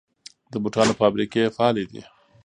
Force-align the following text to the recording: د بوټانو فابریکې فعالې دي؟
د 0.51 0.53
بوټانو 0.63 0.97
فابریکې 0.99 1.53
فعالې 1.55 1.83
دي؟ 1.91 2.01